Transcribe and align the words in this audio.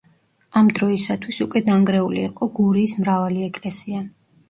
ამ 0.61 0.71
დროისათვის 0.79 1.39
უკვე 1.47 1.63
დანგრეული 1.69 2.25
იყო 2.33 2.51
გურიის 2.63 2.99
მრავალი 3.07 3.51
ეკლესია. 3.53 4.07